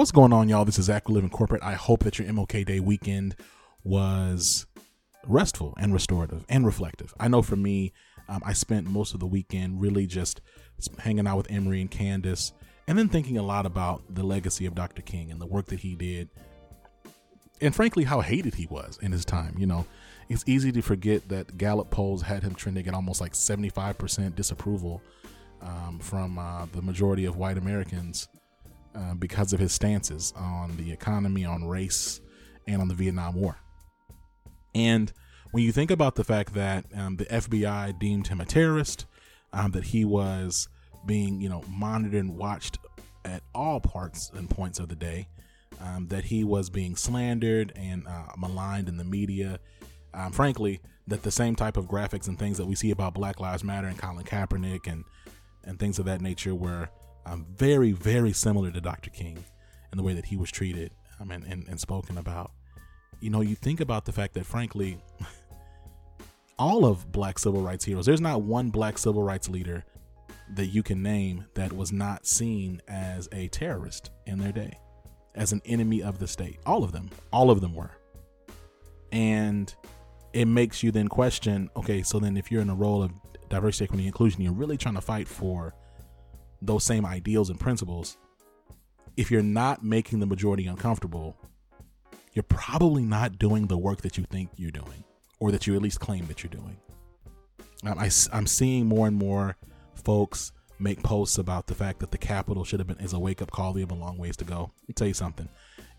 [0.00, 0.64] What's going on, y'all?
[0.64, 1.62] This is Zach Living Corporate.
[1.62, 3.36] I hope that your MLK Day weekend
[3.84, 4.64] was
[5.26, 7.12] restful and restorative and reflective.
[7.20, 7.92] I know for me,
[8.26, 10.40] um, I spent most of the weekend really just
[11.00, 12.54] hanging out with Emery and Candace
[12.88, 15.02] and then thinking a lot about the legacy of Dr.
[15.02, 16.30] King and the work that he did.
[17.60, 19.54] And frankly, how hated he was in his time.
[19.58, 19.84] You know,
[20.30, 25.02] it's easy to forget that Gallup polls had him trending at almost like 75% disapproval
[25.60, 28.28] um, from uh, the majority of white Americans
[28.94, 32.20] uh, because of his stances on the economy, on race,
[32.66, 33.56] and on the Vietnam War.
[34.74, 35.12] And
[35.50, 39.06] when you think about the fact that um, the FBI deemed him a terrorist,
[39.52, 40.68] um, that he was
[41.06, 42.78] being, you know, monitored and watched
[43.24, 45.28] at all parts and points of the day,
[45.80, 49.58] um, that he was being slandered and uh, maligned in the media.
[50.14, 53.40] Um, frankly, that the same type of graphics and things that we see about Black
[53.40, 55.04] Lives Matter and Colin Kaepernick and
[55.64, 56.88] and things of that nature were
[57.26, 59.10] um, very, very similar to Dr.
[59.10, 59.44] King
[59.92, 62.52] in the way that he was treated um, and, and, and spoken about.
[63.20, 64.98] You know, you think about the fact that, frankly,
[66.58, 69.84] all of black civil rights heroes, there's not one black civil rights leader
[70.54, 74.78] that you can name that was not seen as a terrorist in their day,
[75.34, 76.58] as an enemy of the state.
[76.66, 77.92] All of them, all of them were.
[79.12, 79.72] And
[80.32, 83.12] it makes you then question okay, so then if you're in a role of
[83.48, 85.74] diversity, equity, inclusion, you're really trying to fight for
[86.62, 88.16] those same ideals and principles,
[89.16, 91.36] if you're not making the majority uncomfortable,
[92.32, 95.04] you're probably not doing the work that you think you're doing,
[95.40, 96.76] or that you at least claim that you're doing.
[97.84, 99.56] Um, I, I'm seeing more and more
[99.94, 103.42] folks make posts about the fact that the Capitol should have been is a wake
[103.42, 103.72] up call.
[103.72, 104.72] We have a long ways to go.
[104.82, 105.48] Let me tell you something.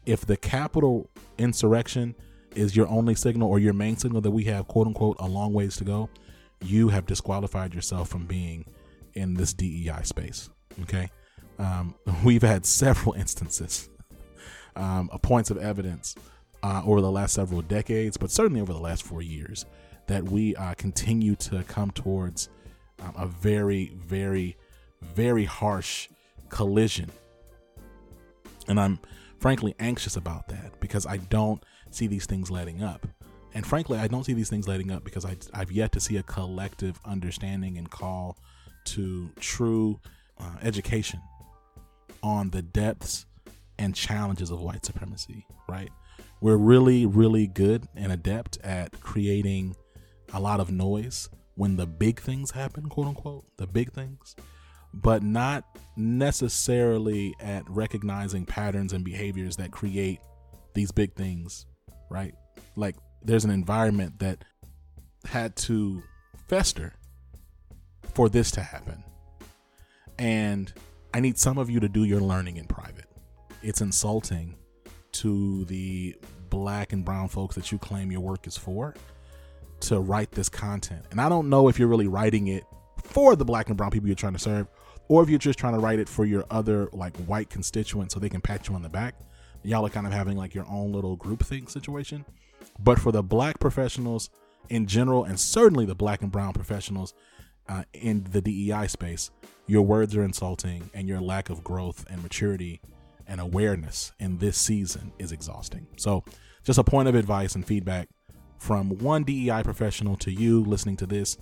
[0.06, 2.16] If the Capitol insurrection
[2.56, 5.54] is your only signal or your main signal that we have quote unquote a long
[5.54, 6.10] ways to go,
[6.64, 8.66] you have disqualified yourself from being
[9.14, 10.50] in this DEI space.
[10.84, 11.10] Okay.
[11.60, 13.90] Um, we've had several instances,
[14.76, 16.16] um, points of evidence
[16.64, 19.66] uh, over the last several decades, but certainly over the last four years,
[20.08, 22.50] that we uh, continue to come towards
[23.02, 24.58] um, a very, very,
[25.02, 26.10] very harsh
[26.50, 27.10] collision.
[28.68, 29.00] And I'm
[29.40, 33.08] frankly anxious about that because I don't see these things letting up.
[33.54, 36.18] And frankly, I don't see these things letting up because I, I've yet to see
[36.18, 38.38] a collective understanding and call
[38.86, 40.00] to true
[40.40, 41.22] uh, education
[42.24, 43.26] on the depths
[43.78, 45.90] and challenges of white supremacy, right?
[46.40, 49.76] We're really, really good and adept at creating
[50.34, 54.36] a lot of noise when the big things happen, quote unquote, the big things,
[54.94, 55.66] but not
[55.96, 60.20] necessarily at recognizing patterns and behaviors that create
[60.74, 61.66] these big things,
[62.10, 62.34] right?
[62.76, 64.44] Like there's an environment that
[65.26, 66.02] had to
[66.48, 66.94] fester
[68.14, 69.04] for this to happen.
[70.18, 70.72] And
[71.14, 73.06] I need some of you to do your learning in private.
[73.62, 74.56] It's insulting
[75.14, 76.16] to the
[76.50, 78.96] black and brown folks that you claim your work is for
[79.82, 81.06] to write this content.
[81.12, 82.64] And I don't know if you're really writing it
[83.04, 84.68] for the black and brown people you're trying to serve
[85.08, 88.20] or if you're just trying to write it for your other like white constituents so
[88.20, 89.16] they can pat you on the back.
[89.64, 92.26] Y'all are kind of having like your own little group thing situation.
[92.80, 94.30] But for the black professionals
[94.70, 97.14] in general, and certainly the black and brown professionals
[97.68, 99.32] uh, in the DEI space,
[99.68, 102.82] your words are insulting, and your lack of growth and maturity
[103.28, 105.88] and awareness in this season is exhausting.
[105.98, 106.24] So,
[106.64, 108.10] just a point of advice and feedback
[108.60, 111.38] from one DEI professional to you listening to this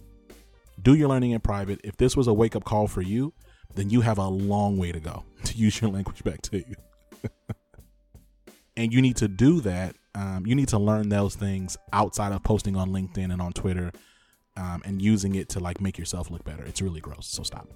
[0.81, 1.81] do your learning in private.
[1.84, 3.34] If this was a wake up call for you,
[3.75, 6.75] then you have a long way to go to use your language back to you.
[8.78, 9.96] and you need to do that.
[10.16, 13.91] Um, you need to learn those things outside of posting on LinkedIn and on Twitter
[14.59, 16.64] um, and using it to like make yourself look better.
[16.64, 17.28] It's really gross.
[17.28, 17.68] So stop.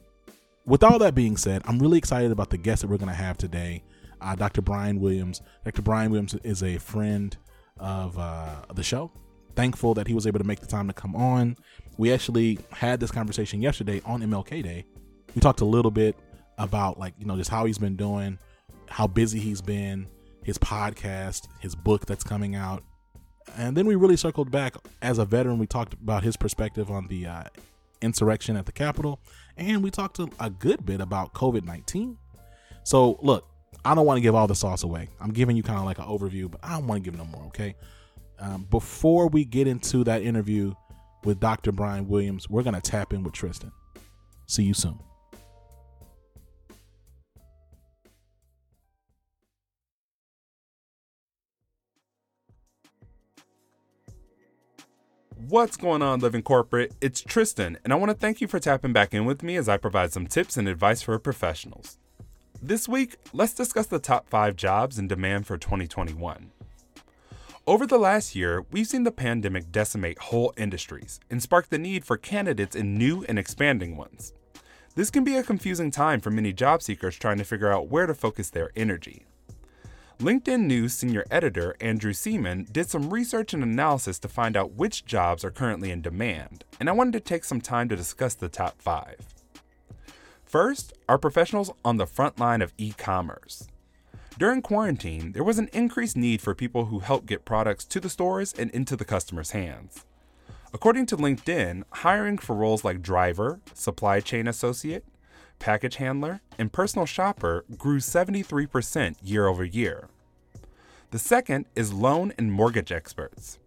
[0.65, 3.15] With all that being said, I'm really excited about the guest that we're going to
[3.15, 3.83] have today,
[4.21, 4.61] uh, Dr.
[4.61, 5.41] Brian Williams.
[5.63, 5.81] Dr.
[5.81, 7.35] Brian Williams is a friend
[7.79, 9.11] of uh, the show.
[9.55, 11.55] Thankful that he was able to make the time to come on.
[11.97, 14.85] We actually had this conversation yesterday on MLK Day.
[15.35, 16.17] We talked a little bit
[16.57, 18.39] about like you know just how he's been doing,
[18.87, 20.07] how busy he's been,
[20.43, 22.83] his podcast, his book that's coming out,
[23.57, 25.57] and then we really circled back as a veteran.
[25.59, 27.43] We talked about his perspective on the uh,
[28.01, 29.19] insurrection at the Capitol,
[29.57, 32.17] and we talked a, good bit about COVID 19.
[32.83, 33.47] So, look,
[33.85, 35.09] I don't want to give all the sauce away.
[35.19, 37.25] I'm giving you kind of like an overview, but I don't want to give no
[37.25, 37.75] more, okay?
[38.39, 40.73] Um, before we get into that interview
[41.23, 41.71] with Dr.
[41.71, 43.71] Brian Williams, we're going to tap in with Tristan.
[44.47, 44.99] See you soon.
[55.49, 56.93] What's going on, Living Corporate?
[57.01, 59.67] It's Tristan, and I want to thank you for tapping back in with me as
[59.67, 61.97] I provide some tips and advice for professionals.
[62.61, 66.51] This week, let's discuss the top five jobs in demand for 2021.
[67.67, 72.05] Over the last year, we've seen the pandemic decimate whole industries and spark the need
[72.05, 74.31] for candidates in new and expanding ones.
[74.95, 78.05] This can be a confusing time for many job seekers trying to figure out where
[78.05, 79.25] to focus their energy.
[80.23, 85.03] LinkedIn News senior editor Andrew Seaman did some research and analysis to find out which
[85.03, 88.47] jobs are currently in demand, and I wanted to take some time to discuss the
[88.47, 89.17] top five.
[90.45, 93.67] First are professionals on the front line of e commerce.
[94.39, 98.09] During quarantine, there was an increased need for people who help get products to the
[98.09, 100.05] stores and into the customer's hands.
[100.73, 105.03] According to LinkedIn, hiring for roles like driver, supply chain associate,
[105.59, 110.07] package handler, and personal shopper grew 73% year over year.
[111.13, 113.59] The second is loan and mortgage experts.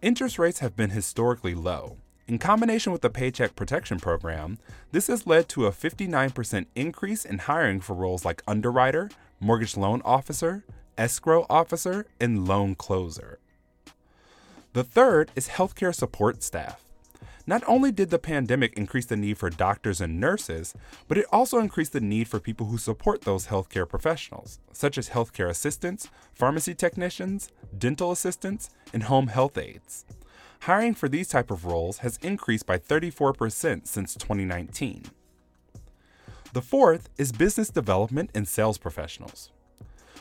[0.00, 1.98] Interest rates have been historically low.
[2.26, 4.56] In combination with the Paycheck Protection Program,
[4.90, 9.10] this has led to a 59% increase in hiring for roles like underwriter,
[9.40, 10.64] mortgage loan officer,
[10.96, 13.40] escrow officer, and loan closer.
[14.72, 16.82] The third is healthcare support staff.
[17.50, 20.72] Not only did the pandemic increase the need for doctors and nurses,
[21.08, 25.08] but it also increased the need for people who support those healthcare professionals, such as
[25.08, 30.04] healthcare assistants, pharmacy technicians, dental assistants, and home health aides.
[30.60, 35.06] Hiring for these type of roles has increased by 34% since 2019.
[36.52, 39.50] The fourth is business development and sales professionals.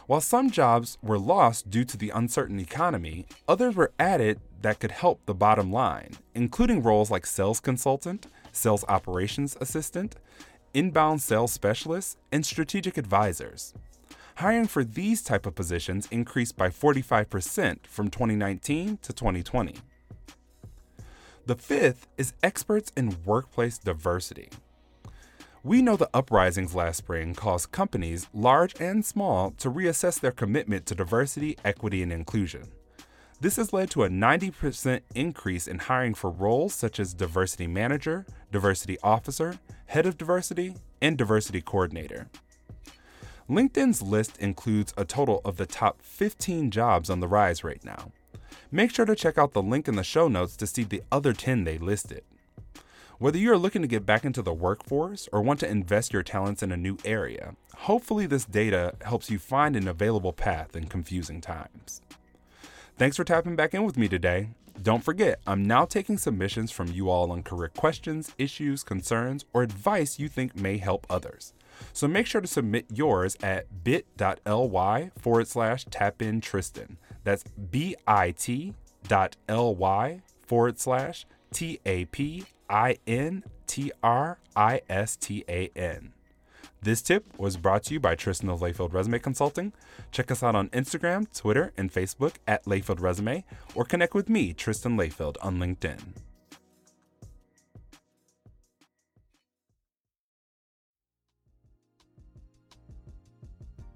[0.10, 4.90] While some jobs were lost due to the uncertain economy, others were added that could
[4.90, 10.16] help the bottom line, including roles like sales consultant, sales operations assistant,
[10.74, 13.76] inbound sales specialist, and strategic advisors.
[14.38, 19.76] Hiring for these type of positions increased by 45% from 2019 to 2020.
[21.46, 24.50] The fifth is experts in workplace diversity.
[25.62, 30.86] We know the uprisings last spring caused companies, large and small, to reassess their commitment
[30.86, 32.72] to diversity, equity, and inclusion.
[33.42, 38.26] This has led to a 90% increase in hiring for roles such as diversity manager,
[38.54, 42.30] diversity officer, head of diversity, and diversity coordinator.
[43.50, 48.14] LinkedIn's list includes a total of the top 15 jobs on the rise right now.
[48.72, 51.34] Make sure to check out the link in the show notes to see the other
[51.34, 52.24] 10 they listed.
[53.20, 56.24] Whether you are looking to get back into the workforce or want to invest your
[56.24, 60.86] talents in a new area, hopefully this data helps you find an available path in
[60.86, 62.02] confusing times.
[62.98, 64.52] Thanks for tapping back in with me today.
[64.82, 69.64] Don't forget, I'm now taking submissions from you all on career questions, issues, concerns, or
[69.64, 71.52] advice you think may help others.
[71.92, 76.98] So make sure to submit yours at bit.ly forward slash tapin Tristan.
[77.26, 78.72] That's bit.ly
[80.48, 86.14] forward slash T A P I N T R I S T A N.
[86.82, 89.74] This tip was brought to you by Tristan of Layfield Resume Consulting.
[90.12, 93.44] Check us out on Instagram, Twitter, and Facebook at Layfield Resume,
[93.76, 96.00] or connect with me, Tristan Layfield, on LinkedIn.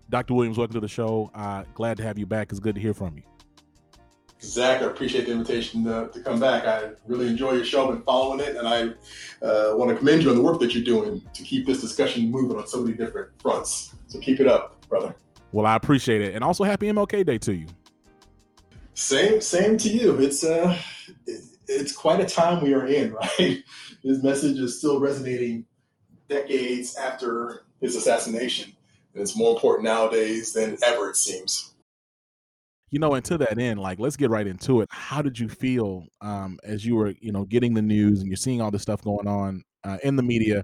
[0.09, 0.33] Dr.
[0.33, 1.31] Williams, welcome to the show.
[1.33, 2.51] Uh, glad to have you back.
[2.51, 3.32] It's good to hear from you.
[4.43, 6.65] Zach, I appreciate the invitation to, to, come back.
[6.65, 8.81] I really enjoy your show and following it, and I
[9.45, 12.29] uh, want to commend you on the work that you're doing to keep this discussion
[12.29, 13.95] moving on so many different fronts.
[14.07, 15.15] So keep it up, brother.
[15.53, 17.67] Well, I appreciate it, and also happy MLK Day to you.
[18.95, 20.19] Same, same to you.
[20.19, 20.77] It's uh,
[21.67, 23.63] it's quite a time we are in, right?
[24.03, 25.65] His message is still resonating
[26.27, 28.73] decades after his assassination,
[29.13, 31.09] and it's more important nowadays than ever.
[31.09, 31.72] It seems
[32.93, 34.89] you know, and to that end, like let's get right into it.
[34.91, 38.37] How did you feel um, as you were, you know, getting the news and you're
[38.37, 40.63] seeing all this stuff going on uh, in the media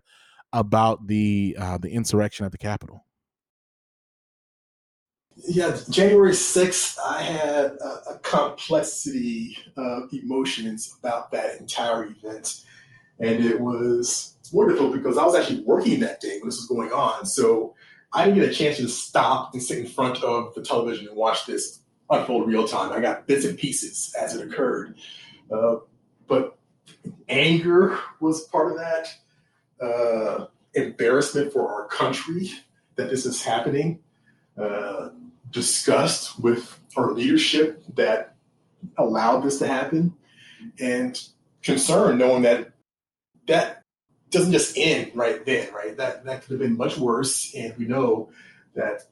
[0.53, 3.03] about the uh, the insurrection at the Capitol?
[5.37, 12.61] Yeah, January 6th, I had a, a complexity of emotions about that entire event.
[13.19, 16.91] And it was difficult because I was actually working that day when this was going
[16.91, 17.25] on.
[17.25, 17.73] So
[18.13, 21.17] I didn't get a chance to stop and sit in front of the television and
[21.17, 22.91] watch this unfold real time.
[22.91, 24.95] I got bits and pieces as it occurred.
[25.51, 25.77] Uh,
[26.27, 26.57] but
[27.27, 29.13] anger was part of that.
[29.81, 32.51] Uh, embarrassment for our country
[32.95, 33.99] that this is happening.
[34.57, 35.09] Uh,
[35.51, 38.35] disgust with our leadership that
[38.97, 40.13] allowed this to happen.
[40.79, 41.19] And
[41.63, 42.71] concern knowing that
[43.47, 43.83] that
[44.29, 45.95] doesn't just end right then, right?
[45.97, 47.53] That that could have been much worse.
[47.55, 48.29] And we know
[48.75, 49.07] that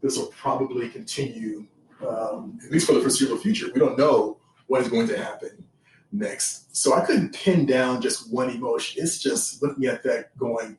[0.00, 1.66] this will probably continue
[2.06, 3.66] um, at least for the foreseeable future.
[3.72, 5.64] We don't know what is going to happen
[6.12, 6.74] next.
[6.76, 9.02] So I couldn't pin down just one emotion.
[9.02, 10.78] It's just looking at that going,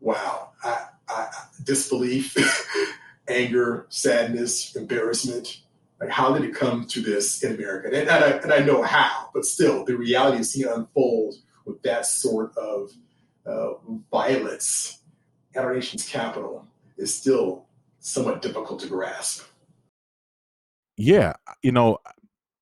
[0.00, 1.28] wow, I, I,
[1.64, 2.36] disbelief,
[3.28, 5.60] anger, sadness, embarrassment.
[6.00, 7.88] Like, how did it come to this in America?
[7.88, 11.36] And, and, I, and I know how, but still, the reality of seeing it unfold
[11.64, 12.90] with that sort of
[13.46, 13.74] uh,
[14.10, 14.98] violence
[15.54, 17.66] at our nation's capital is still
[18.00, 19.44] somewhat difficult to grasp.
[20.96, 21.32] Yeah,
[21.62, 21.98] you know,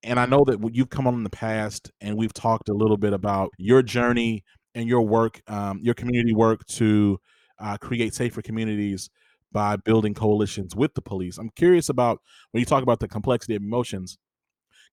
[0.02, 2.96] and I know that you've come on in the past, and we've talked a little
[2.96, 4.44] bit about your journey
[4.74, 7.18] and your work, um, your community work to
[7.58, 9.10] uh, create safer communities
[9.52, 11.38] by building coalitions with the police.
[11.38, 12.20] I'm curious about
[12.52, 14.18] when you talk about the complexity of emotions,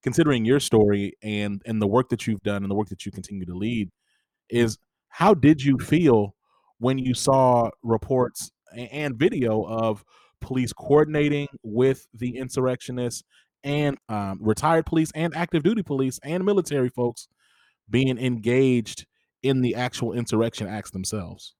[0.03, 3.11] considering your story and and the work that you've done and the work that you
[3.11, 3.89] continue to lead,
[4.49, 4.77] is
[5.09, 6.35] how did you feel
[6.79, 10.03] when you saw reports and video of
[10.41, 13.23] police coordinating with the insurrectionists
[13.63, 17.27] and um, retired police and active duty police and military folks
[17.89, 19.05] being engaged
[19.43, 21.53] in the actual insurrection acts themselves.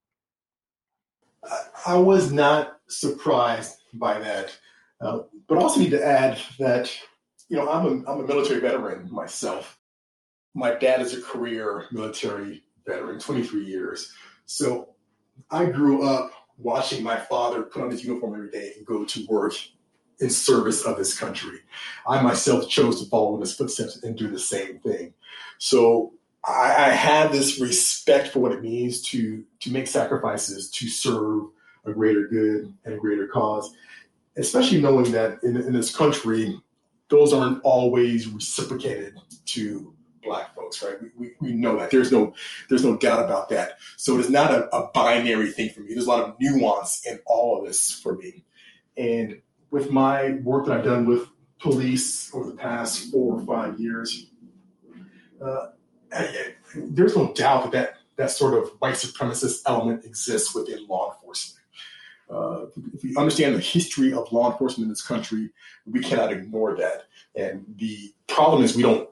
[1.86, 4.56] I was not surprised by that,
[5.00, 6.92] uh, but also need to add that
[7.48, 9.78] you know I'm a I'm a military veteran myself.
[10.54, 14.12] My dad is a career military veteran, 23 years.
[14.46, 14.94] So
[15.50, 19.26] I grew up watching my father put on his uniform every day and go to
[19.26, 19.54] work
[20.20, 21.60] in service of his country.
[22.06, 25.14] I myself chose to follow in his footsteps and do the same thing.
[25.58, 30.88] So I, I have this respect for what it means to to make sacrifices to
[30.88, 31.44] serve
[31.84, 33.74] a greater good and a greater cause,
[34.36, 36.60] especially knowing that in, in this country,
[37.08, 39.94] those aren't always reciprocated to
[40.68, 41.00] folks, right?
[41.00, 42.34] We, we, we, know that there's no
[42.68, 43.78] there's no doubt about that.
[43.96, 45.94] So it is not a, a, binary thing for me.
[45.94, 48.44] There's a lot of nuance in all of this for me.
[48.96, 53.78] And with my work that I've done with police over the past four or five
[53.80, 54.30] years,
[55.44, 55.68] uh,
[56.12, 60.86] I, I, there's no doubt that, that that sort of white supremacist element exists within
[60.86, 61.64] law enforcement.
[62.30, 65.48] Uh, if we understand the history of law enforcement in this country,
[65.86, 67.04] we cannot ignore that.
[67.34, 69.08] And the problem is we don't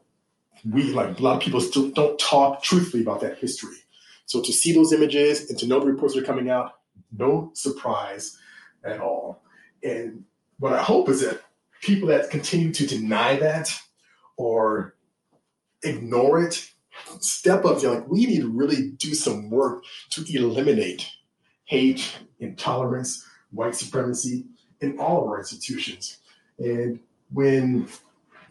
[0.64, 3.76] we like a lot of people still don't talk truthfully about that history.
[4.26, 6.72] So to see those images and to know the reports that are coming out,
[7.16, 8.36] no surprise
[8.84, 9.42] at all.
[9.82, 10.24] And
[10.58, 11.42] what I hope is that
[11.82, 13.72] people that continue to deny that
[14.36, 14.96] or
[15.82, 16.70] ignore it
[17.20, 17.82] step up.
[17.82, 21.10] You're like, we need to really do some work to eliminate
[21.64, 24.46] hate, intolerance, white supremacy
[24.80, 26.18] in all of our institutions.
[26.58, 27.00] And
[27.32, 27.88] when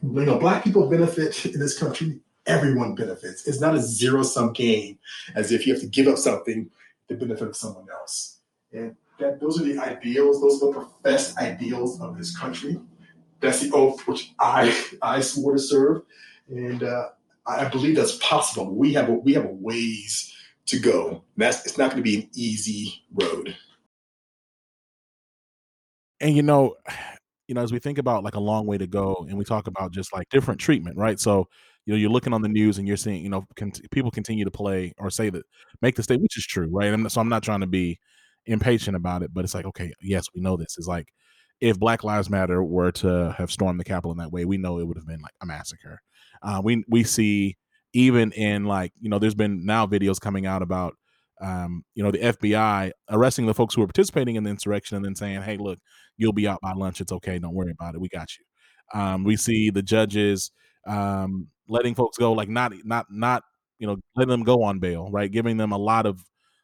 [0.02, 2.20] you know, black people benefit in this country.
[2.46, 3.48] Everyone benefits.
[3.48, 5.00] It's not a zero sum game,
[5.36, 6.70] as if you have to give up something
[7.08, 8.40] to benefit of someone else.
[8.72, 10.42] And that those are the ideals.
[10.42, 12.80] Those are the professed ideals of this country.
[13.40, 16.04] That's the oath which I I swore to serve,
[16.50, 17.10] and uh,
[17.46, 18.74] I believe that's possible.
[18.74, 20.34] We have a, we have a ways
[20.68, 21.24] to go.
[21.38, 23.56] That's it's not going to be an easy road.
[26.20, 26.76] And you know,
[27.48, 29.68] you know, as we think about like a long way to go and we talk
[29.68, 31.20] about just like different treatment, right?
[31.20, 31.48] So,
[31.86, 34.46] you know, you're looking on the news and you're seeing, you know, con- people continue
[34.46, 35.44] to play or say that
[35.82, 37.12] make the state, which is true, right?
[37.12, 38.00] So I'm not trying to be
[38.46, 40.78] impatient about it, but it's like, okay, yes, we know this.
[40.78, 41.08] Is like
[41.62, 44.80] if Black Lives Matter were to have stormed the Capitol in that way, we know
[44.80, 46.00] it would have been like a massacre.
[46.42, 47.58] Uh, we we see
[47.94, 50.96] even in like you know, there's been now videos coming out about
[51.42, 55.06] um, you know, the FBI arresting the folks who were participating in the insurrection and
[55.06, 55.80] then saying, "Hey, look,
[56.18, 57.02] you'll be out by lunch.
[57.02, 57.40] It's okay.
[57.40, 58.02] Don't worry about it.
[58.02, 60.52] We got you." Um, we see the judges
[60.88, 63.44] um, letting folks go, like not not not
[63.80, 65.32] you know letting them go on bail, right?
[65.32, 66.22] Giving them a lot of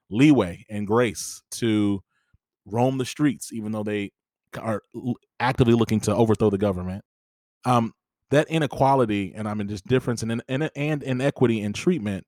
[0.09, 2.01] leeway and grace to
[2.65, 4.11] roam the streets, even though they
[4.59, 4.83] are
[5.39, 7.03] actively looking to overthrow the government.
[7.65, 7.93] Um,
[8.31, 12.25] that inequality and I mean just difference and and, and inequity in treatment,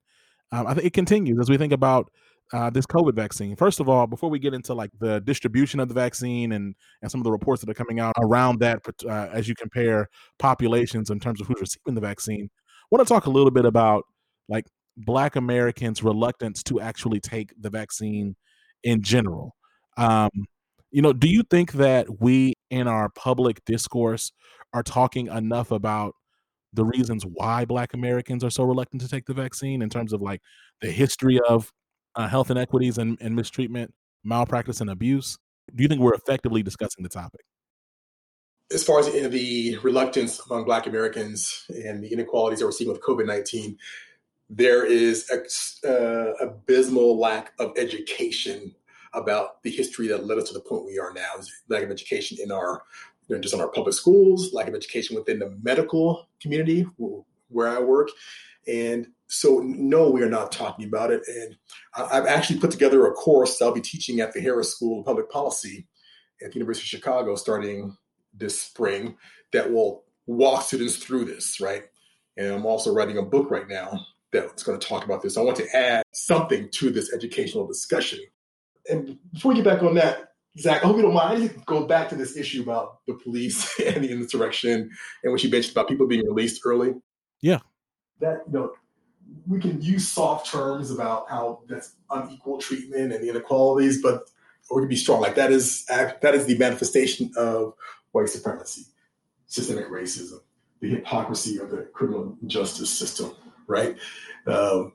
[0.52, 2.10] um, I think it continues as we think about
[2.54, 3.56] uh, this COVID vaccine.
[3.56, 7.10] First of all, before we get into like the distribution of the vaccine and and
[7.10, 10.08] some of the reports that are coming out around that, uh, as you compare
[10.38, 13.64] populations in terms of who's receiving the vaccine, I want to talk a little bit
[13.64, 14.04] about
[14.48, 18.36] like Black Americans' reluctance to actually take the vaccine
[18.84, 19.56] in general.
[19.96, 20.30] Um,
[20.92, 24.30] you know, do you think that we in our public discourse
[24.72, 26.14] are talking enough about
[26.72, 30.22] the reasons why Black Americans are so reluctant to take the vaccine in terms of
[30.22, 30.40] like
[30.80, 31.72] the history of
[32.16, 33.92] uh, health inequities and, and mistreatment,
[34.22, 35.38] malpractice, and abuse?
[35.74, 37.40] Do you think we're effectively discussing the topic?
[38.72, 43.02] As far as the reluctance among Black Americans and the inequalities that we're seeing with
[43.02, 43.76] COVID 19,
[44.50, 48.74] there is a, uh, abysmal lack of education
[49.12, 51.32] about the history that led us to the point we are now.
[51.68, 52.82] Lack of education in our,
[53.28, 56.86] you know, just on our public schools, lack of education within the medical community
[57.48, 58.10] where I work,
[58.66, 61.22] and so no, we are not talking about it.
[61.26, 61.56] And
[61.96, 65.28] I've actually put together a course I'll be teaching at the Harris School of Public
[65.28, 65.88] Policy
[66.42, 67.96] at the University of Chicago starting
[68.32, 69.16] this spring
[69.52, 71.84] that will walk students through this, right?
[72.36, 75.36] And I'm also writing a book right now that's going to talk about this.
[75.36, 78.20] I want to add something to this educational discussion.
[78.88, 81.42] And before we get back on that, Zach, I hope you don't mind.
[81.42, 84.90] I just go back to this issue about the police and the insurrection
[85.24, 86.94] and what you mentioned about people being released early.
[87.40, 87.58] Yeah.
[88.20, 88.72] That, you know,
[89.46, 94.28] we can use soft terms about how that's unequal treatment and the inequalities, but
[94.70, 95.20] or can be strong.
[95.20, 97.74] Like that is that is the manifestation of
[98.12, 98.82] white supremacy,
[99.46, 100.40] systemic racism,
[100.80, 103.32] the hypocrisy of the criminal justice system,
[103.66, 103.96] right?
[104.46, 104.92] Um,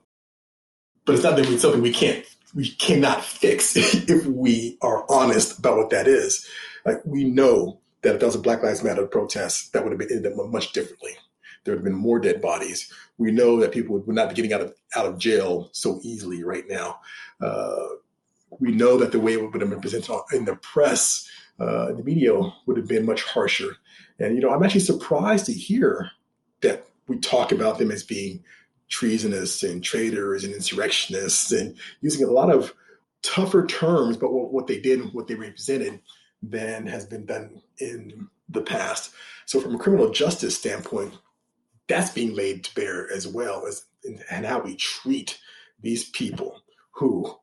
[1.04, 5.58] but it's not that it's something we can't we cannot fix if we are honest
[5.58, 6.46] about what that is.
[6.84, 9.98] Like we know that if that was a Black Lives Matter protest, that would have
[9.98, 11.12] been ended much differently.
[11.64, 12.92] There have been more dead bodies.
[13.18, 16.42] We know that people would not be getting out of out of jail so easily
[16.42, 17.00] right now.
[17.40, 17.86] Uh,
[18.58, 21.28] we know that the way it would have been presented in the press,
[21.60, 22.32] uh, the media
[22.66, 23.76] would have been much harsher.
[24.18, 26.10] And you know, I'm actually surprised to hear
[26.62, 28.42] that we talk about them as being
[28.88, 32.74] treasonous and traitors and insurrectionists and using a lot of
[33.22, 36.00] tougher terms, but what, what they did and what they represented
[36.42, 39.12] than has been done in the past.
[39.46, 41.14] So, from a criminal justice standpoint,
[41.90, 43.84] that's being laid to bear as well as
[44.30, 45.38] and how we treat
[45.82, 46.62] these people
[46.94, 47.34] who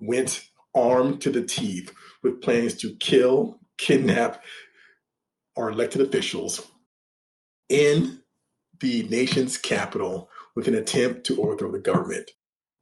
[0.00, 1.92] went armed to the teeth
[2.22, 4.42] with plans to kill, kidnap
[5.56, 6.66] our elected officials
[7.68, 8.20] in
[8.80, 12.30] the nation's capital with an attempt to overthrow the government.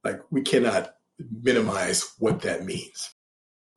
[0.04, 0.94] Like, we cannot
[1.42, 3.14] minimize what that means.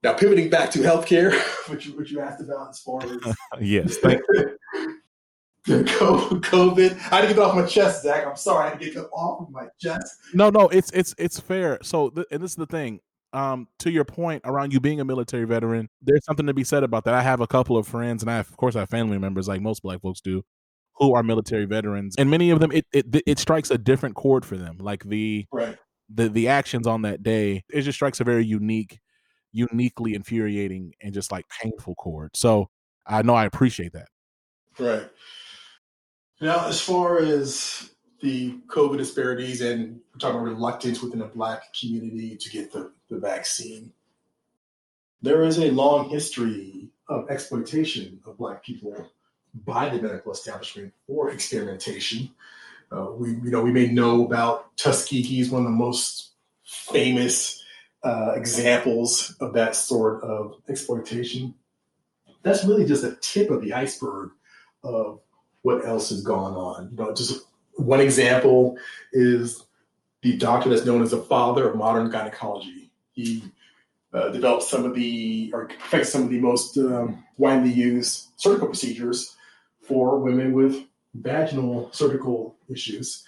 [0.04, 1.34] Now, pivoting back to healthcare,
[1.70, 3.36] which which you asked about as far as.
[3.62, 4.58] yes, thank you.
[5.68, 6.92] COVID.
[7.12, 8.26] I had to get off my chest, Zach.
[8.26, 10.18] I'm sorry, I had to get off my chest.
[10.34, 11.78] No, no, it's it's it's fair.
[11.84, 13.00] So, th- and this is the thing.
[13.34, 16.84] Um, to your point around you being a military veteran, there's something to be said
[16.84, 17.14] about that.
[17.14, 19.48] I have a couple of friends, and I have, of course I have family members,
[19.48, 20.44] like most Black folks do,
[20.96, 24.46] who are military veterans, and many of them it it, it strikes a different chord
[24.46, 24.78] for them.
[24.80, 25.78] Like the right.
[26.10, 29.00] the the actions on that day, it just strikes a very unique,
[29.52, 32.32] uniquely infuriating and just like painful chord.
[32.36, 32.70] So
[33.06, 34.08] I know I appreciate that.
[34.80, 35.08] Right.
[36.42, 41.72] Now, as far as the COVID disparities and we're talking about reluctance within the Black
[41.80, 43.94] community to get the, the vaccine,
[45.22, 49.12] there is a long history of exploitation of Black people
[49.54, 52.32] by the medical establishment for experimentation.
[52.92, 56.32] Uh, we, you know, we may know about Tuskegee is one of the most
[56.64, 57.64] famous
[58.04, 61.54] uh, examples of that sort of exploitation.
[62.42, 64.32] That's really just a tip of the iceberg
[64.84, 65.20] of
[65.62, 66.90] what else has gone on.
[66.92, 67.46] You know, just
[67.76, 68.78] one example
[69.14, 69.64] is
[70.22, 72.92] the doctor that's known as the father of modern gynecology.
[73.14, 73.44] He
[74.14, 78.68] uh, developed some of the, or perfected some of the most um, widely used surgical
[78.68, 79.36] procedures
[79.82, 83.24] for women with vaginal surgical issues.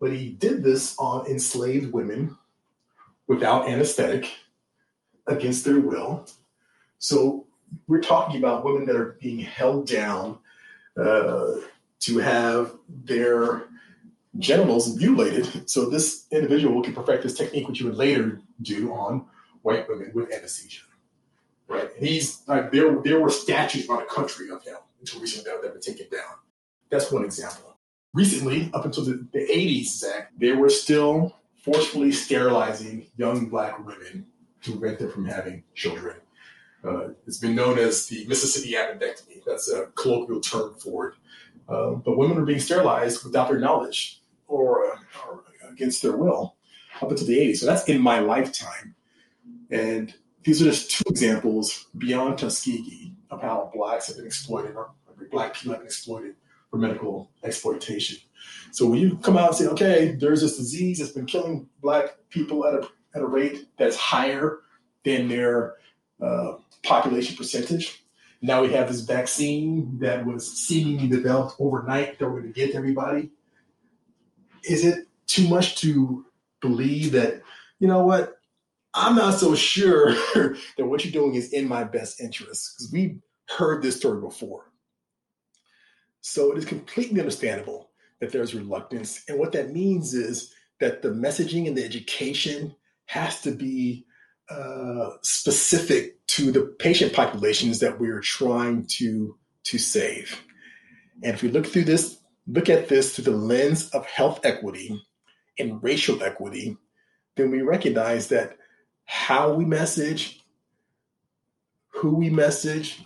[0.00, 2.36] But he did this on enslaved women
[3.26, 4.30] without anesthetic
[5.26, 6.26] against their will.
[6.98, 7.46] So
[7.86, 10.38] we're talking about women that are being held down
[11.00, 11.54] uh,
[12.00, 13.64] to have their
[14.38, 15.68] genitals mutilated.
[15.68, 19.26] So this individual can perfect this technique, which you would later do on
[19.62, 20.82] white women with anesthesia.
[21.68, 21.90] Right?
[21.96, 23.00] And he's like there.
[23.02, 26.36] There were statues around the country of him until recently that been taken down.
[26.90, 27.76] That's one example.
[28.14, 34.26] Recently, up until the, the 80s, Zach, they were still forcefully sterilizing young black women
[34.62, 36.16] to prevent them from having children.
[36.86, 39.42] Uh, it's been known as the Mississippi appendectomy.
[39.44, 41.14] That's a colloquial term for it.
[41.68, 46.56] Uh, but women are being sterilized without their knowledge or, uh, or, against their will
[47.02, 47.58] up until the 80s.
[47.58, 48.94] So that's in my lifetime.
[49.70, 54.92] And these are just two examples beyond Tuskegee of how blacks have been exploited or
[55.30, 56.36] black people have been exploited
[56.70, 58.18] for medical exploitation.
[58.70, 62.16] So when you come out and say, okay, there's this disease that's been killing black
[62.30, 64.60] people at a, at a rate that's higher
[65.04, 65.74] than their
[66.20, 68.04] uh, population percentage.
[68.42, 72.74] Now we have this vaccine that was seemingly developed overnight that we're going to get
[72.74, 73.30] everybody.
[74.64, 76.24] Is it too much to
[76.60, 77.42] believe that,
[77.78, 78.38] you know what,
[78.94, 82.74] I'm not so sure that what you're doing is in my best interest?
[82.76, 84.70] Because we've heard this story before.
[86.20, 89.22] So it is completely understandable that there's reluctance.
[89.28, 92.74] And what that means is that the messaging and the education
[93.06, 94.05] has to be
[94.50, 100.44] uh, specific to the patient populations that we're trying to to save.
[101.22, 105.02] And if we look through this, look at this through the lens of health equity
[105.58, 106.76] and racial equity,
[107.36, 108.56] then we recognize that
[109.06, 110.44] how we message,
[111.88, 113.02] who we message,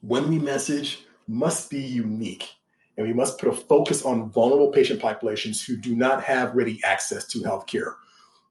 [0.00, 2.48] when we message must be unique.
[2.96, 6.80] And we must put a focus on vulnerable patient populations who do not have ready
[6.82, 7.96] access to healthcare,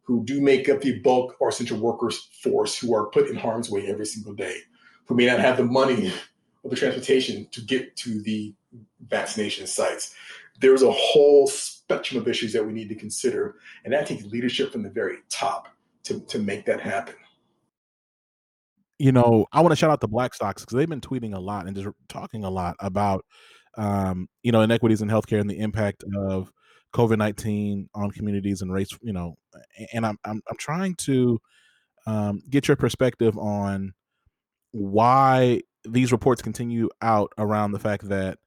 [0.06, 3.70] who do make up the bulk or essential workers force who are put in harm's
[3.70, 4.58] way every single day,
[5.06, 6.13] who may not have the money
[6.63, 8.54] or the transportation to get to the
[9.08, 10.13] vaccination sites.
[10.60, 14.72] There's a whole spectrum of issues that we need to consider, and that takes leadership
[14.72, 15.68] from the very top
[16.04, 17.15] to, to make that happen
[18.98, 21.68] you know, I want to shout out the Blackstocks because they've been tweeting a lot
[21.68, 23.26] and just talking a lot about,
[23.78, 26.52] um, you know, inequities in healthcare and the impact of
[26.95, 28.89] COVID nineteen on communities and race.
[29.01, 29.36] You know,
[29.93, 31.39] and I'm I'm, I'm trying to
[32.08, 33.93] um, get your perspective on
[34.71, 38.38] why these reports continue out around the fact that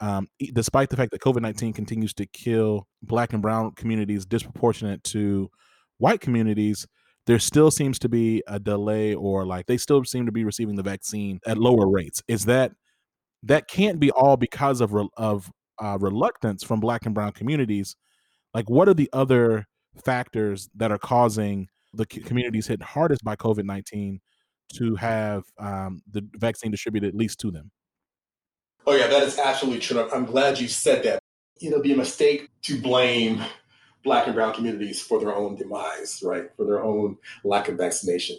[0.00, 5.02] um, despite the fact that COVID 19 continues to kill black and brown communities disproportionate
[5.04, 5.50] to
[5.98, 6.86] white communities,
[7.26, 10.76] there still seems to be a delay or like they still seem to be receiving
[10.76, 12.22] the vaccine at lower rates.
[12.28, 12.72] Is that
[13.42, 17.96] that can't be all because of of uh, reluctance from black and brown communities?
[18.54, 19.66] Like, what are the other
[20.04, 24.20] factors that are causing the communities hit hardest by COVID nineteen
[24.74, 27.70] to have um, the vaccine distributed at least to them?
[28.86, 30.08] Oh yeah, that is absolutely true.
[30.12, 31.20] I'm glad you said that.
[31.60, 33.42] It'll be a mistake to blame
[34.04, 36.44] black and brown communities for their own demise, right?
[36.56, 38.38] For their own lack of vaccination.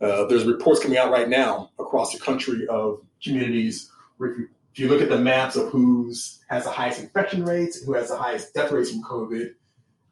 [0.00, 3.90] Uh, there's reports coming out right now across the country of communities
[4.72, 8.08] if you, look at the maps of who's has the highest infection rates who has
[8.08, 9.50] the highest death rates from COVID,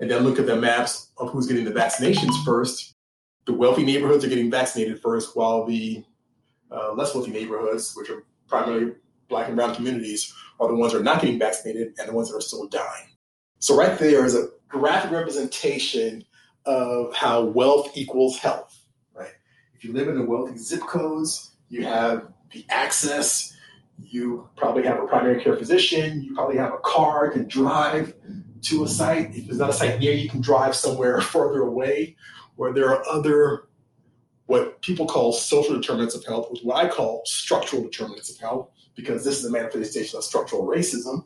[0.00, 2.94] and then look at the maps of who's getting the vaccinations first,
[3.46, 6.04] the wealthy neighborhoods are getting vaccinated first, while the
[6.70, 8.92] uh, less wealthy neighborhoods, which are primarily
[9.28, 12.30] black and brown communities, are the ones that are not getting vaccinated and the ones
[12.30, 13.08] that are still dying.
[13.58, 16.24] So right there is a graphic representation
[16.66, 18.78] of how wealth equals health,
[19.14, 19.32] right?
[19.74, 23.56] If you live in the wealthy zip codes, you have the access,
[24.02, 28.14] you probably have a primary care physician, you probably have a car, can drive
[28.62, 29.34] to a site.
[29.34, 32.16] If there's not a site near you, can drive somewhere further away,
[32.56, 33.64] where there are other
[34.46, 38.70] what people call social determinants of health, which what I call structural determinants of health,
[38.96, 41.24] because this is a manifestation of structural racism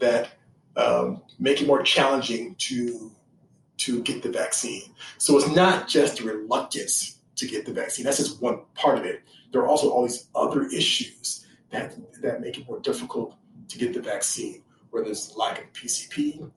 [0.00, 0.30] that
[0.76, 3.12] um, make it more challenging to
[3.78, 4.82] to get the vaccine.
[5.16, 8.04] So it's not just reluctance to get the vaccine.
[8.04, 9.22] That's just one part of it.
[9.52, 13.36] There are also all these other issues that that make it more difficult
[13.68, 16.50] to get the vaccine, where there's lack of PCP,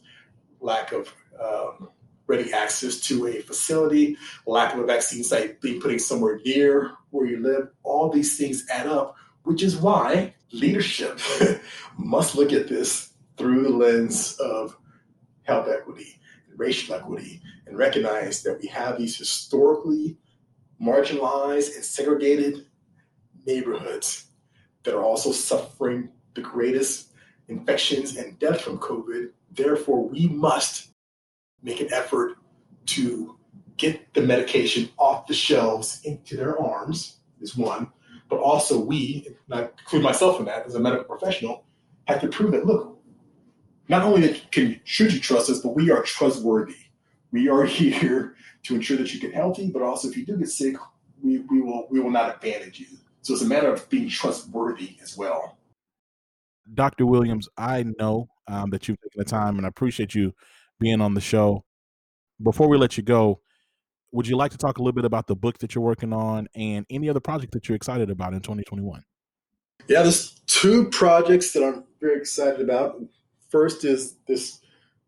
[0.60, 1.90] lack of um,
[2.28, 7.28] ready access to a facility, lack of a vaccine site being put somewhere near where
[7.28, 7.70] you live.
[7.84, 11.20] All these things add up, which is why leadership
[11.98, 14.78] must look at this through the lens of
[15.44, 20.18] health equity and racial equity and recognize that we have these historically
[20.82, 22.66] marginalized and segregated
[23.46, 24.28] neighborhoods
[24.84, 27.10] that are also suffering the greatest
[27.48, 29.30] infections and death from COVID.
[29.52, 30.90] Therefore, we must
[31.62, 32.38] make an effort
[32.86, 33.38] to
[33.78, 37.90] get the medication off the shelves into their arms, is one.
[38.30, 41.66] But also, we, and I include myself in that as a medical professional,
[42.08, 43.00] have to prove that look,
[43.90, 46.76] not only can should you trust us, but we are trustworthy.
[47.32, 50.50] We are here to ensure that you get healthy, but also if you do get
[50.50, 50.76] sick,
[51.22, 52.88] we, we will we will not abandon you.
[53.24, 55.58] So it's a matter of being trustworthy as well.
[56.74, 57.06] Dr.
[57.06, 60.34] Williams, I know um, that you've taken the time, and I appreciate you
[60.80, 61.64] being on the show.
[62.42, 63.40] Before we let you go,
[64.12, 66.48] would you like to talk a little bit about the book that you're working on
[66.54, 69.04] and any other project that you're excited about in 2021?
[69.88, 73.02] Yeah, there's two projects that I'm very excited about.
[73.50, 74.60] First is this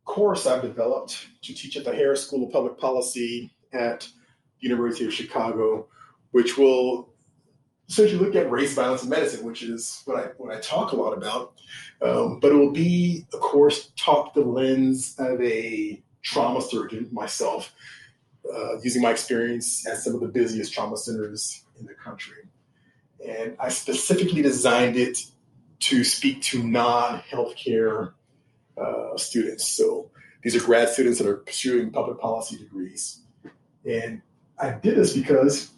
[0.06, 5.06] course I've developed to teach at the Harris School of Public Policy at the University
[5.06, 5.88] of Chicago,
[6.32, 7.15] which will
[7.88, 10.96] essentially look at race, violence, and medicine, which is what I what I talk a
[10.96, 11.54] lot about.
[12.02, 17.74] Um, but it will be a course taught the lens of a trauma surgeon myself,
[18.52, 22.44] uh, using my experience at some of the busiest trauma centers in the country.
[23.26, 25.18] And I specifically designed it
[25.80, 28.14] to speak to non-healthcare
[28.78, 29.68] uh, students.
[29.68, 30.10] So
[30.44, 33.22] these are grad students that are pursuing public policy degrees.
[33.84, 34.22] And
[34.60, 35.72] I did this because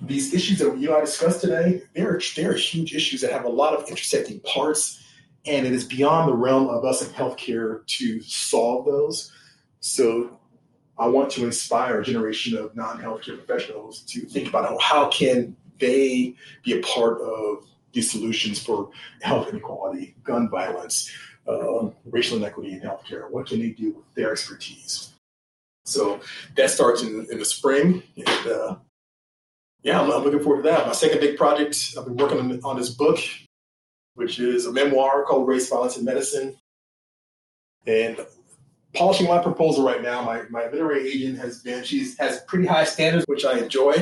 [0.00, 3.48] these issues that you and I discussed today, they're, they're huge issues that have a
[3.48, 5.02] lot of intersecting parts,
[5.46, 9.32] and it is beyond the realm of us in healthcare to solve those.
[9.80, 10.38] So
[10.98, 16.34] I want to inspire a generation of non-healthcare professionals to think about how can they
[16.62, 18.90] be a part of these solutions for
[19.22, 21.10] health inequality, gun violence,
[21.48, 23.30] uh, racial inequity in healthcare.
[23.30, 25.12] What can they do with their expertise?
[25.84, 26.20] So
[26.56, 28.02] that starts in, in the spring.
[28.16, 28.76] And uh,
[29.82, 30.86] yeah, I'm, I'm, looking forward to that.
[30.86, 33.18] My second big project, I've been working on, on this book,
[34.14, 36.56] which is a memoir called Race, Violence, and Medicine.
[37.86, 38.18] And
[38.94, 40.22] polishing my proposal right now.
[40.22, 43.92] My, my literary agent has been, she has pretty high standards, which I enjoy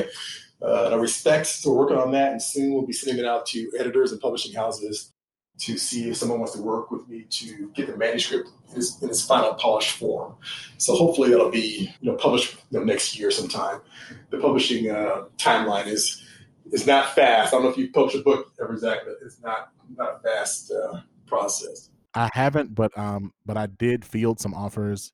[0.61, 1.47] uh, and I respect.
[1.47, 4.19] So we're working on that, and soon we'll be sending it out to editors and
[4.19, 5.13] publishing houses
[5.59, 9.01] to see if someone wants to work with me to get the manuscript in its,
[9.01, 10.35] in its final polished form.
[10.77, 13.81] So hopefully that'll be you know published you know, next year sometime.
[14.29, 16.23] The publishing uh, timeline is
[16.71, 17.53] is not fast.
[17.53, 20.19] I don't know if you've published a book ever, Zach, but it's not not a
[20.19, 21.89] fast uh, process.
[22.13, 25.11] I haven't, but um, but I did field some offers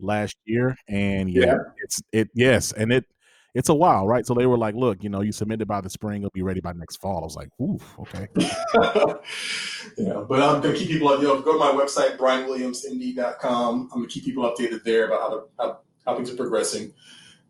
[0.00, 1.56] last year, and yeah, yeah.
[1.82, 3.06] it's it yes, and it
[3.54, 4.26] it's a while, right?
[4.26, 6.60] So they were like, look, you know, you submitted by the spring, it'll be ready
[6.60, 7.18] by next fall.
[7.18, 8.28] I was like, oof, okay.
[9.98, 11.20] yeah, but I'm to keep people, up.
[11.20, 13.90] you know, go to my website, brianwilliamsmd.com.
[13.92, 16.92] I'm to keep people updated there about how, how, how things are progressing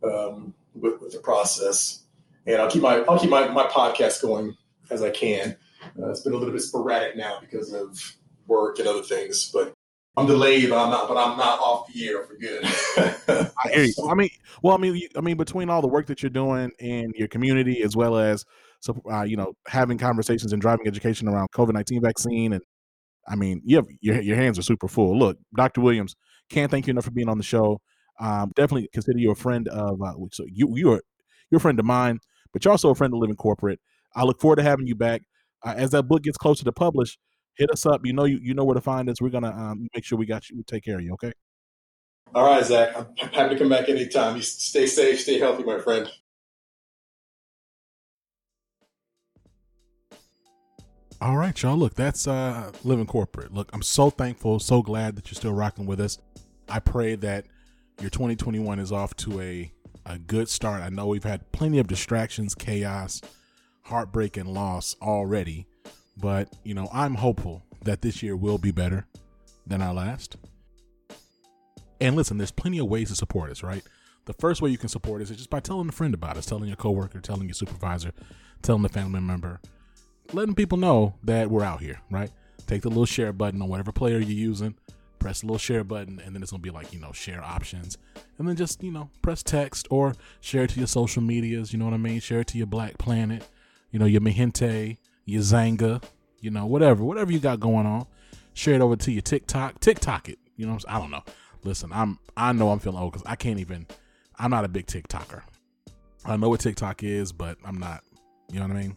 [0.04, 2.04] um, with, with the process.
[2.46, 4.56] And I'll keep my, I'll keep my, my podcast going
[4.90, 5.56] as I can.
[5.98, 9.74] Uh, it's been a little bit sporadic now because of work and other things, but
[10.18, 11.08] I'm delayed, but I'm not.
[11.08, 12.64] But I'm not off the air for good.
[13.64, 13.92] I hear you.
[14.08, 14.30] I mean,
[14.62, 17.82] well, I mean, I mean, between all the work that you're doing in your community,
[17.82, 18.44] as well as
[18.80, 22.62] so, uh, you know, having conversations and driving education around COVID nineteen vaccine, and
[23.28, 25.16] I mean, you have your your hands are super full.
[25.16, 25.80] Look, Dr.
[25.80, 26.16] Williams,
[26.50, 27.80] can't thank you enough for being on the show.
[28.18, 30.02] Um, definitely consider you a friend of.
[30.02, 31.02] Uh, so you you are
[31.50, 32.18] you're a friend of mine,
[32.52, 33.78] but you're also a friend of Living Corporate.
[34.16, 35.22] I look forward to having you back
[35.64, 37.18] uh, as that book gets closer to publish
[37.58, 38.06] hit us up.
[38.06, 39.20] You know you, you know where to find us.
[39.20, 40.56] We're gonna um, make sure we got you.
[40.56, 41.12] We take care of you.
[41.14, 41.32] Okay.
[42.34, 42.96] All right, Zach.
[42.96, 44.36] I'm happy to come back anytime.
[44.36, 46.10] You stay safe, stay healthy, my friend.
[51.20, 51.76] All right, y'all.
[51.76, 53.52] Look, that's uh, living corporate.
[53.52, 56.18] Look, I'm so thankful, so glad that you're still rocking with us.
[56.68, 57.46] I pray that
[58.00, 59.72] your 2021 is off to a
[60.06, 60.80] a good start.
[60.80, 63.20] I know we've had plenty of distractions, chaos,
[63.82, 65.66] heartbreak, and loss already.
[66.20, 69.06] But, you know, I'm hopeful that this year will be better
[69.66, 70.36] than our last.
[72.00, 73.82] And listen, there's plenty of ways to support us, right?
[74.24, 76.46] The first way you can support us is just by telling a friend about us,
[76.46, 78.12] telling your coworker, telling your supervisor,
[78.62, 79.60] telling a family member,
[80.32, 82.30] letting people know that we're out here, right?
[82.66, 84.74] Take the little share button on whatever player you're using,
[85.18, 87.96] press the little share button, and then it's gonna be like, you know, share options.
[88.38, 91.78] And then just, you know, press text or share it to your social medias, you
[91.78, 92.20] know what I mean?
[92.20, 93.48] Share it to your Black Planet,
[93.90, 96.02] you know, your MiGente, your Xanga,
[96.40, 98.06] you know, whatever, whatever you got going on.
[98.54, 99.78] Share it over to your TikTok.
[99.78, 100.38] TikTok it.
[100.56, 101.22] You know, I'm I don't know.
[101.64, 103.86] Listen, I'm I know I'm feeling old because I can't even.
[104.38, 105.42] I'm not a big TikToker.
[106.24, 108.02] I know what TikTok is, but I'm not.
[108.50, 108.96] You know what I mean?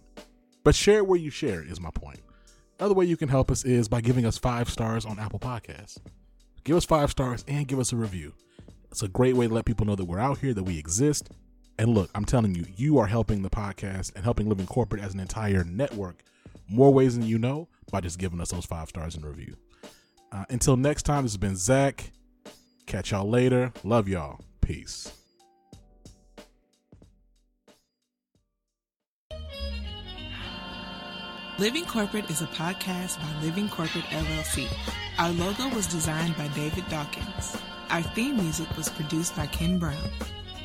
[0.63, 2.19] But share where you share is my point.
[2.79, 5.97] Another way you can help us is by giving us five stars on Apple Podcasts.
[6.63, 8.33] Give us five stars and give us a review.
[8.89, 11.29] It's a great way to let people know that we're out here, that we exist.
[11.81, 15.15] And look, I'm telling you, you are helping the podcast and helping Living Corporate as
[15.15, 16.21] an entire network
[16.69, 19.55] more ways than you know by just giving us those five stars in review.
[20.31, 22.11] Uh, until next time, this has been Zach.
[22.85, 23.73] Catch y'all later.
[23.83, 24.41] Love y'all.
[24.61, 25.11] Peace.
[31.57, 34.67] Living Corporate is a podcast by Living Corporate LLC.
[35.17, 37.57] Our logo was designed by David Dawkins.
[37.89, 39.97] Our theme music was produced by Ken Brown.